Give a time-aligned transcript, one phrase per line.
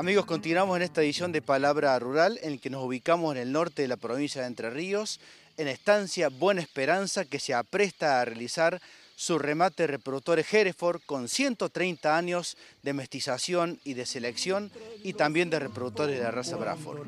[0.00, 3.52] Amigos, continuamos en esta edición de Palabra Rural en el que nos ubicamos en el
[3.52, 5.20] norte de la provincia de Entre Ríos,
[5.58, 8.80] en estancia Buena Esperanza que se apresta a realizar
[9.14, 14.72] su remate reproductor Hereford con 130 años de mestización y de selección
[15.04, 17.06] y también de reproductores de la raza Braford.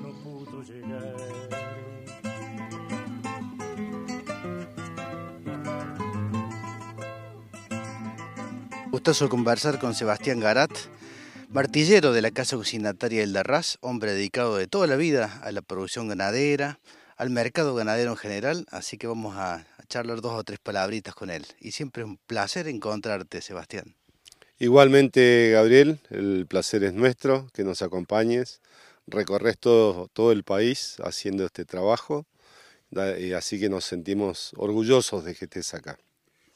[8.90, 10.72] Gustoso conversar con Sebastián Garat,
[11.52, 15.60] martillero de la Casa Cocinataria del Darraz, hombre dedicado de toda la vida a la
[15.60, 16.80] producción ganadera,
[17.18, 21.28] al mercado ganadero en general, así que vamos a, charlar dos o tres palabritas con
[21.28, 21.44] él.
[21.60, 23.94] Y siempre es un placer encontrarte, Sebastián.
[24.58, 28.62] Igualmente, Gabriel, el placer es nuestro, que nos acompañes.
[29.06, 32.24] Recorres todo, todo el país haciendo este trabajo,
[33.36, 35.98] así que nos sentimos orgullosos de que estés acá.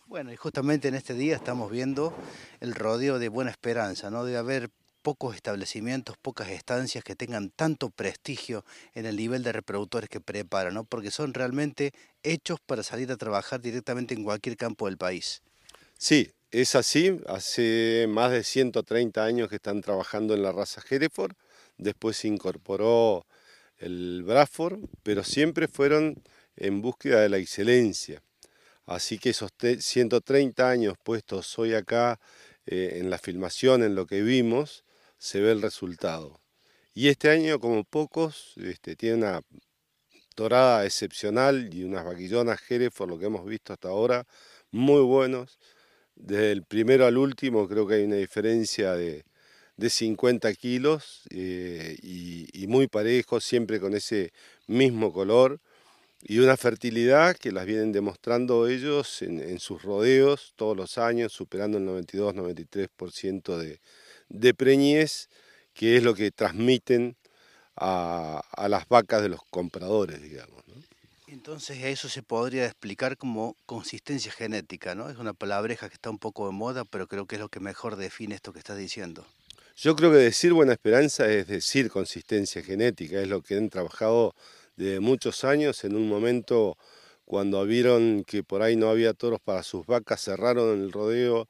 [0.07, 2.15] Bueno, y justamente en este día estamos viendo
[2.61, 4.25] el rodeo de Buena Esperanza, ¿no?
[4.25, 4.71] Debe haber
[5.07, 10.75] pocos establecimientos, pocas estancias que tengan tanto prestigio en el nivel de reproductores que preparan,
[10.75, 10.83] ¿no?
[10.83, 11.93] Porque son realmente
[12.25, 15.43] hechos para salir a trabajar directamente en cualquier campo del país.
[15.97, 17.21] Sí, es así.
[17.29, 21.37] Hace más de 130 años que están trabajando en la raza Hereford.
[21.79, 23.27] Después se incorporó
[23.79, 26.21] el Bradford, pero siempre fueron
[26.57, 28.25] en búsqueda de la excelencia.
[28.87, 32.19] Así que esos 130 años puestos hoy acá
[32.67, 34.83] eh, en la filmación, en lo que vimos,
[35.19, 36.41] se ve el resultado.
[36.95, 39.43] Y este año, como pocos, este, tiene una
[40.35, 44.27] torada excepcional y unas vaquillonas Jerez, por lo que hemos visto hasta ahora,
[44.71, 45.59] muy buenos.
[46.15, 49.25] Desde el primero al último creo que hay una diferencia de,
[49.79, 54.33] 50 kilos eh, y, muy parejo, siempre con ese
[54.67, 55.61] mismo color
[56.23, 61.77] y una fertilidad que las vienen demostrando ellos en, sus rodeos todos los años, superando
[61.79, 63.81] el 92-93% de,
[64.29, 65.29] de preñez,
[65.75, 67.17] que es lo que transmiten
[67.77, 70.63] a, las vacas de los compradores, digamos.
[71.29, 75.11] Entonces eso se podría explicar como consistencia genética, ¿no?
[75.11, 77.61] Es una palabreja que está un poco de moda, pero creo que es lo que
[77.61, 79.27] mejor define esto que estás diciendo.
[79.77, 84.35] Yo creo que decir buena esperanza es decir consistencia genética, es lo que han trabajado
[84.77, 85.85] de muchos años.
[85.85, 86.79] En un momento,
[87.27, 91.49] cuando vieron que por ahí no había toros para sus vacas, cerraron el rodeo,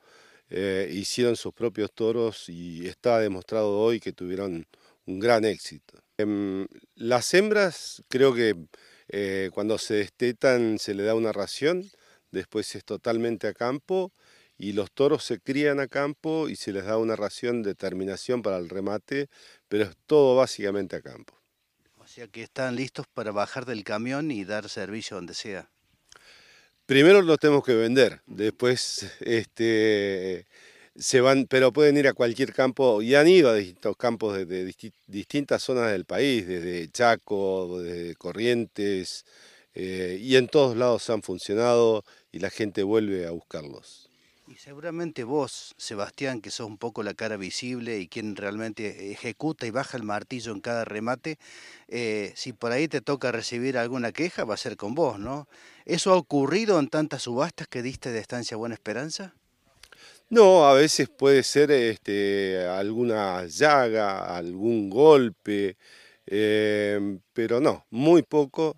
[0.51, 4.67] eh, hicieron sus propios toros y está demostrado hoy que tuvieron
[5.07, 5.99] un gran éxito.
[6.19, 8.55] Em, las hembras, creo que
[9.09, 11.91] eh, cuando se destetan se le da una ración,
[12.31, 14.13] después es totalmente a campo
[14.59, 18.43] y los toros se crían a campo y se les da una ración de terminación
[18.43, 19.29] para el remate,
[19.69, 21.35] pero es todo básicamente a campo.
[21.97, 25.71] O sea que están listos para bajar del camión y dar servicio donde sea.
[26.87, 30.47] Primero los tenemos que vender, después este,
[30.95, 34.73] se van, pero pueden ir a cualquier campo y han ido a distintos campos de,
[35.09, 39.25] distintas zonas del país, desde Chaco, desde Corrientes,
[39.75, 44.06] eh, y en todos lados han funcionado y la gente vuelve a buscarlos.
[44.49, 49.67] Y seguramente vos, Sebastián, que sos un poco la cara visible y quien realmente ejecuta
[49.67, 51.37] y baja el martillo en cada remate,
[51.89, 55.49] eh, si por ahí te toca recibir alguna queja, va a ser con vos, ¿no?
[55.85, 59.35] ¿Eso ha ocurrido en tantas subastas que diste de Estancia Buena Esperanza?
[60.31, 65.77] No, a veces puede ser este, alguna llaga, algún golpe,
[66.25, 68.77] eh, pero no, muy poco.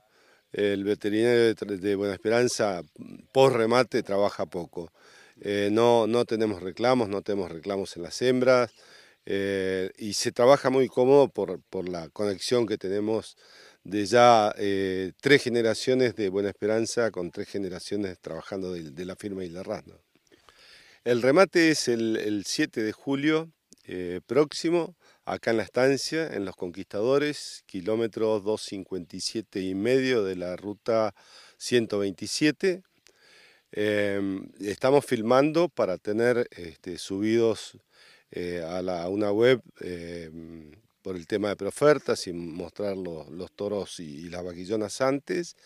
[0.50, 2.82] El veterinario de Buena Esperanza,
[3.32, 4.90] post remate, trabaja poco.
[5.40, 8.72] Eh, no, no tenemos reclamos, no tenemos reclamos en las hembras
[9.24, 13.36] eh, y se trabaja muy cómodo por, la conexión que tenemos
[13.84, 19.44] de ya eh, tres generaciones de Buena Esperanza con tres generaciones trabajando de, la firma
[19.44, 19.62] y la
[21.04, 23.50] El remate es el, 7 de julio
[24.26, 31.14] próximo, acá en la estancia, en Los Conquistadores, kilómetro 257 y medio de la ruta
[31.56, 32.82] 127.
[33.72, 37.76] Em, estamos filmando para tener este, subidos
[38.30, 40.72] eh, a, una web em,
[41.02, 45.56] por el tema de preofertas y mostrar los, toros y, las vaquillonas antes.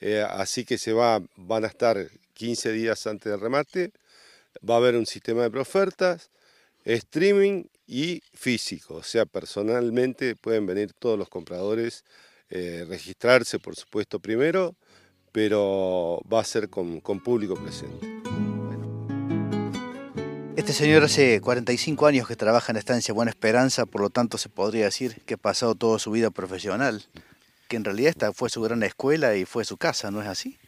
[0.00, 3.92] Eh, así que se va, van a estar 15 días antes del remate.
[4.68, 6.30] Va a haber un sistema de preofertas,
[6.84, 8.96] streaming y físico.
[8.96, 12.04] O sea, personalmente pueden venir todos los compradores,
[12.50, 14.76] eh, registrarse por supuesto primero
[15.38, 18.08] pero va a ser con, público presente.
[20.56, 24.48] Este señor hace 45 años que trabaja en Estancia Buena Esperanza, por lo tanto se
[24.48, 27.04] podría decir que ha pasado toda su vida profesional,
[27.68, 30.58] que en realidad esta fue su gran escuela y fue su casa, ¿no es así?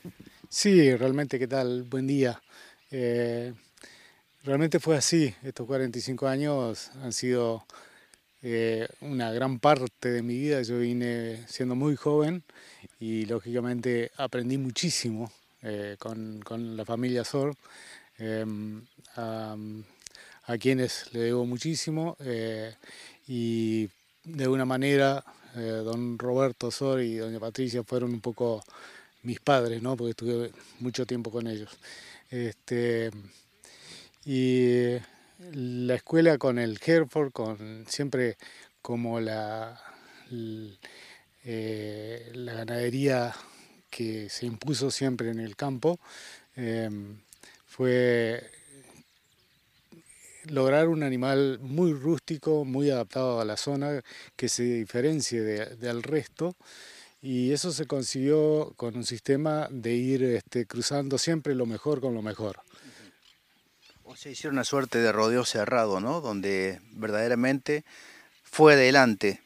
[0.48, 1.82] Sí, realmente, ¿qué tal?
[1.82, 2.40] Buen día.
[2.92, 3.52] Eh,
[4.44, 7.66] realmente fue así, estos 45 años han sido
[8.42, 12.42] eh, una gran parte de mi vida yo vine siendo muy joven
[12.98, 15.30] y lógicamente aprendí muchísimo
[15.62, 17.54] eh, con, la familia Sor,
[18.18, 18.82] em,
[19.16, 19.56] a,
[20.58, 22.74] quienes le debo muchísimo eh,
[23.28, 23.88] y
[24.24, 25.22] de alguna manera
[25.54, 28.62] don Roberto Sor y doña Patricia fueron un poco
[29.22, 29.96] mis padres, ¿no?
[29.96, 31.70] porque estuve mucho tiempo con ellos.
[32.30, 33.10] Este,
[34.24, 34.96] y
[35.52, 38.36] la escuela con el Hereford, con siempre
[38.82, 39.80] como la,
[41.44, 43.34] eh, ganadería
[43.90, 45.98] que se impuso siempre en el campo,
[46.56, 47.18] em,
[47.66, 48.50] fue
[50.44, 54.02] lograr un animal muy rústico, muy adaptado a la zona,
[54.36, 56.56] que se diferencie del resto.
[57.22, 62.14] Y eso se consiguió con un sistema de ir este, cruzando siempre lo mejor con
[62.14, 62.60] lo mejor.
[64.10, 66.20] O sea, hicieron una suerte de rodeo cerrado, ¿no?
[66.20, 67.84] Donde verdaderamente
[68.42, 69.40] fue adelante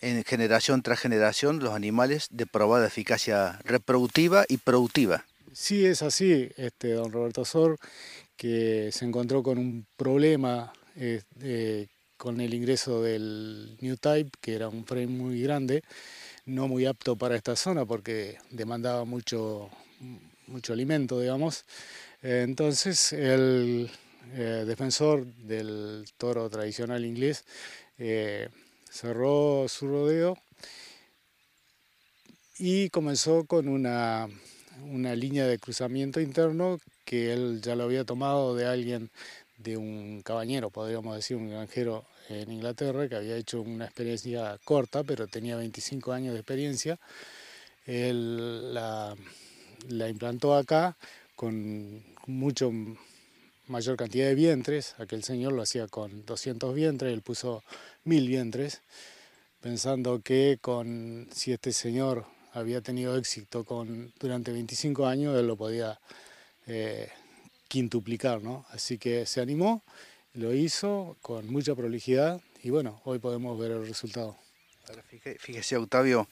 [0.00, 5.24] en generación tras generación los animales de probada eficacia reproductiva y productiva.
[5.52, 7.78] Sí, es así, este, don Roberto Sor,
[8.36, 11.86] que se encontró con un problema eh,
[12.16, 15.84] con el ingreso del New Type, que era un frame muy grande,
[16.44, 19.70] no muy apto para esta zona porque demandaba mucho,
[20.48, 21.64] mucho alimento, digamos.
[22.20, 23.88] entonces, el
[24.32, 27.44] eh, defensor del toro tradicional inglés,
[27.98, 28.48] eh,
[28.90, 30.36] cerró su rodeo
[32.58, 34.28] y comenzó con una,
[34.90, 39.10] una, línea de cruzamiento interno que él ya lo había tomado de alguien,
[39.56, 45.02] de un cabañero, podríamos decir, un granjero en Inglaterra, que había hecho una experiencia corta,
[45.04, 46.98] pero tenía 25 años de experiencia.
[47.86, 49.16] Él la,
[49.88, 50.96] la implantó acá
[51.34, 52.70] con mucho
[53.68, 57.62] mayor cantidad de vientres, aquel señor lo hacía con 200 vientres, él puso
[58.04, 58.80] 1000 vientres,
[59.60, 65.56] pensando que con, si este señor había tenido éxito con, durante 25 años, él lo
[65.56, 65.98] podía
[66.66, 67.08] eh,
[67.68, 68.66] quintuplicar, ¿no?
[68.70, 69.82] Así que se animó,
[70.34, 74.36] lo hizo con mucha prolijidad y bueno, hoy podemos ver el resultado.
[75.38, 76.28] Fíjese, Octavio,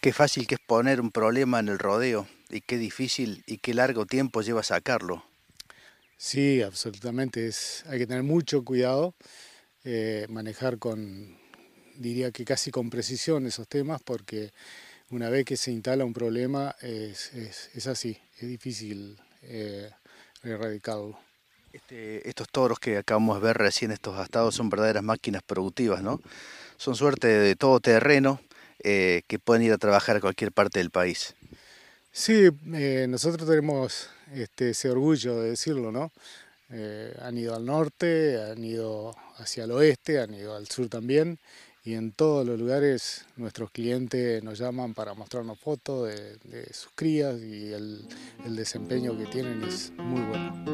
[0.00, 3.74] qué fácil que es poner un problema en el rodeo y qué difícil y qué
[3.74, 5.29] largo tiempo lleva sacarlo.
[6.22, 7.46] Sí, absolutamente.
[7.46, 9.14] Es, hay que tener mucho cuidado,
[9.84, 11.38] eh, manejar con,
[11.96, 14.52] diría que casi con precisión esos temas, porque
[15.08, 17.32] una vez que se instala un problema es,
[17.86, 19.90] así, es difícil eh,
[20.42, 21.18] erradicarlo.
[21.72, 26.20] Este, estos toros que acabamos de ver recién, estos gastados, son verdaderas máquinas productivas, ¿no?
[26.76, 28.42] Son suerte de todo terreno
[28.84, 31.34] eh, que pueden ir a trabajar a cualquier parte del país.
[32.12, 36.10] Sí, eh, nosotros tenemos este, ese orgullo de decirlo, ¿no?
[36.70, 41.38] Eh, han ido al norte, han ido hacia el oeste, han ido al sur también
[41.84, 47.40] y en todos los lugares nuestros clientes nos llaman para mostrarnos fotos de, sus crías
[47.40, 48.06] y el,
[48.44, 50.64] el desempeño que tienen es muy bueno.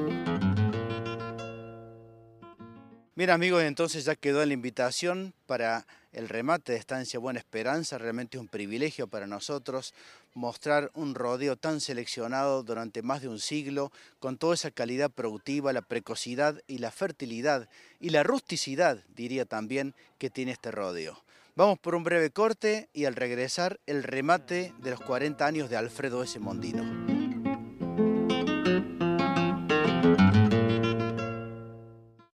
[3.14, 5.86] Bien amigos, entonces ya quedó la invitación para
[6.16, 7.98] el remate de Estancia Buena Esperanza.
[7.98, 9.94] Realmente es un privilegio para nosotros
[10.34, 15.73] mostrar un rodeo tan seleccionado durante más de un siglo, con toda esa calidad productiva,
[15.73, 17.68] la precocidad y la fertilidad
[18.00, 21.23] y la rusticidad, diría también, que tiene este rodeo.
[21.54, 25.76] Vamos por un breve corte y al regresar el remate de los 40 años de
[25.76, 26.38] Alfredo S.
[26.38, 27.05] Mondino.